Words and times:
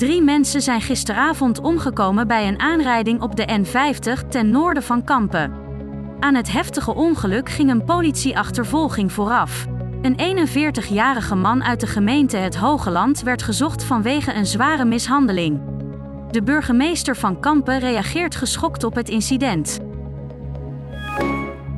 Drie 0.00 0.22
mensen 0.22 0.62
zijn 0.62 0.80
gisteravond 0.80 1.60
omgekomen 1.60 2.26
bij 2.26 2.48
een 2.48 2.60
aanrijding 2.60 3.20
op 3.20 3.36
de 3.36 3.64
N50 3.64 4.28
ten 4.28 4.50
noorden 4.50 4.82
van 4.82 5.04
Kampen. 5.04 5.52
Aan 6.20 6.34
het 6.34 6.52
heftige 6.52 6.94
ongeluk 6.94 7.48
ging 7.48 7.70
een 7.70 7.84
politieachtervolging 7.84 9.12
vooraf. 9.12 9.66
Een 10.02 10.46
41-jarige 10.48 11.34
man 11.34 11.64
uit 11.64 11.80
de 11.80 11.86
gemeente 11.86 12.36
Het 12.36 12.56
Hogeland 12.56 13.22
werd 13.22 13.42
gezocht 13.42 13.84
vanwege 13.84 14.34
een 14.34 14.46
zware 14.46 14.84
mishandeling. 14.84 15.60
De 16.30 16.42
burgemeester 16.42 17.16
van 17.16 17.40
Kampen 17.40 17.78
reageert 17.78 18.34
geschokt 18.34 18.84
op 18.84 18.94
het 18.94 19.08
incident. 19.08 19.78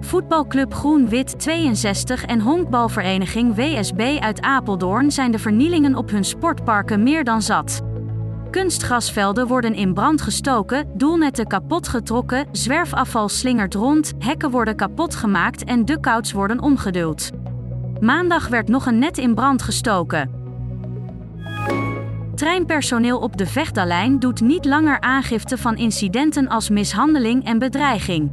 Voetbalclub 0.00 0.74
Groen-Wit 0.74 1.38
62 1.38 2.24
en 2.24 2.40
honkbalvereniging 2.40 3.54
WSB 3.54 4.16
uit 4.20 4.40
Apeldoorn 4.40 5.10
zijn 5.10 5.30
de 5.30 5.38
vernielingen 5.38 5.94
op 5.94 6.10
hun 6.10 6.24
sportparken 6.24 7.02
meer 7.02 7.24
dan 7.24 7.42
zat. 7.42 7.82
Kunstgrasvelden 8.50 9.46
worden 9.46 9.74
in 9.74 9.94
brand 9.94 10.22
gestoken, 10.22 10.86
doelnetten 10.94 11.46
kapot 11.46 11.88
getrokken, 11.88 12.46
zwerfafval 12.52 13.28
slingert 13.28 13.74
rond, 13.74 14.12
hekken 14.18 14.50
worden 14.50 14.76
kapot 14.76 15.14
gemaakt 15.14 15.64
en 15.64 15.84
duckouts 15.84 16.32
worden 16.32 16.60
omgeduld. 16.60 17.30
Maandag 18.00 18.48
werd 18.48 18.68
nog 18.68 18.86
een 18.86 18.98
net 18.98 19.18
in 19.18 19.34
brand 19.34 19.62
gestoken. 19.62 20.30
Treinpersoneel 22.34 23.18
op 23.18 23.36
de 23.36 23.46
Vechtdalijn 23.46 24.18
doet 24.18 24.40
niet 24.40 24.64
langer 24.64 25.00
aangifte 25.00 25.58
van 25.58 25.76
incidenten 25.76 26.48
als 26.48 26.70
mishandeling 26.70 27.44
en 27.44 27.58
bedreiging. 27.58 28.30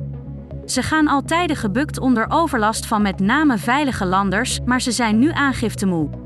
Ze 0.65 0.81
gaan 0.81 1.07
al 1.07 1.21
tijden 1.21 1.55
gebukt 1.55 1.99
onder 1.99 2.25
overlast 2.29 2.85
van 2.85 3.01
met 3.01 3.19
name 3.19 3.57
veilige 3.57 4.05
landers, 4.05 4.59
maar 4.65 4.81
ze 4.81 4.91
zijn 4.91 5.19
nu 5.19 5.31
aangiftemoe. 5.31 6.22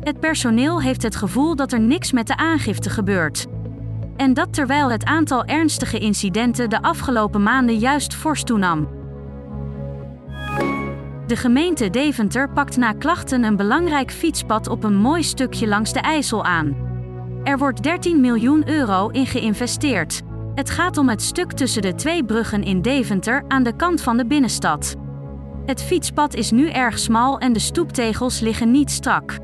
Het 0.00 0.20
personeel 0.20 0.80
heeft 0.80 1.02
het 1.02 1.16
gevoel 1.16 1.56
dat 1.56 1.72
er 1.72 1.80
niks 1.80 2.12
met 2.12 2.26
de 2.26 2.36
aangifte 2.36 2.90
gebeurt. 2.90 3.46
En 4.16 4.34
dat 4.34 4.52
terwijl 4.52 4.90
het 4.90 5.04
aantal 5.04 5.44
ernstige 5.44 5.98
incidenten 5.98 6.70
de 6.70 6.82
afgelopen 6.82 7.42
maanden 7.42 7.78
juist 7.78 8.14
fors 8.14 8.42
toenam. 8.42 8.88
De 11.26 11.36
gemeente 11.36 11.90
Deventer 11.90 12.50
pakt 12.50 12.76
na 12.76 12.92
klachten 12.92 13.44
een 13.44 13.56
belangrijk 13.56 14.12
fietspad 14.12 14.68
op 14.68 14.84
een 14.84 14.96
mooi 14.96 15.22
stukje 15.22 15.68
langs 15.68 15.92
de 15.92 16.00
IJssel 16.00 16.44
aan. 16.44 16.76
Er 17.44 17.58
wordt 17.58 17.82
13 17.82 18.20
miljoen 18.20 18.68
euro 18.68 19.08
in 19.08 19.26
geïnvesteerd. 19.26 20.22
Het 20.54 20.70
gaat 20.70 20.96
om 20.96 21.08
het 21.08 21.22
stuk 21.22 21.52
tussen 21.52 21.82
de 21.82 21.94
twee 21.94 22.24
bruggen 22.24 22.62
in 22.62 22.82
Deventer 22.82 23.44
aan 23.48 23.62
de 23.62 23.76
kant 23.76 24.00
van 24.00 24.16
de 24.16 24.26
binnenstad. 24.26 24.96
Het 25.66 25.82
fietspad 25.82 26.34
is 26.34 26.50
nu 26.50 26.68
erg 26.68 26.98
smal 26.98 27.38
en 27.38 27.52
de 27.52 27.58
stoeptegels 27.58 28.40
liggen 28.40 28.70
niet 28.70 28.90
strak. 28.90 29.38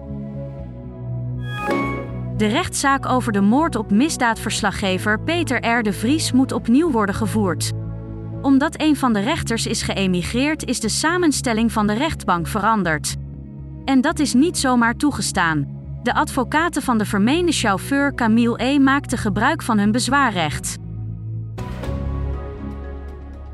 De 2.37 2.47
rechtszaak 2.47 3.07
over 3.07 3.33
de 3.33 3.41
moord 3.41 3.77
op 3.77 3.91
misdaadverslaggever 3.91 5.21
Peter 5.21 5.67
R. 5.67 5.83
de 5.83 5.93
Vries 5.93 6.33
moet 6.33 6.53
opnieuw 6.53 6.91
worden 6.91 7.15
gevoerd. 7.15 7.73
Omdat 8.43 8.81
een 8.81 8.97
van 8.97 9.13
de 9.13 9.21
rechters 9.21 9.67
is 9.67 9.83
geëmigreerd, 9.83 10.65
is 10.65 10.81
de 10.81 10.89
samenstelling 10.89 11.73
van 11.73 11.87
de 11.87 11.93
rechtbank 11.93 12.47
veranderd. 12.47 13.15
En 13.85 14.01
dat 14.01 14.19
is 14.19 14.35
niet 14.35 14.59
zomaar 14.59 14.95
toegestaan. 14.95 15.75
De 16.03 16.15
advocaten 16.15 16.83
van 16.83 16.99
de 16.99 17.05
vermeende 17.05 17.53
chauffeur 17.53 18.15
Camille 18.15 18.63
E. 18.63 18.79
maakten 18.79 19.19
gebruik 19.19 19.63
van 19.63 19.79
hun 19.79 19.93
bezwaarrecht. 19.93 20.77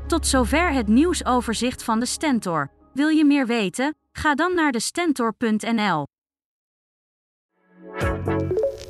Tot 0.07 0.27
zover 0.27 0.71
het 0.71 0.87
nieuwsoverzicht 0.87 1.83
van 1.83 1.99
de 1.99 2.05
Stentor. 2.05 2.69
Wil 2.93 3.07
je 3.07 3.25
meer 3.25 3.45
weten? 3.45 3.95
Ga 4.11 4.35
dan 4.35 4.55
naar 4.55 4.71
de 4.71 4.79
stentor.nl. 4.79 6.05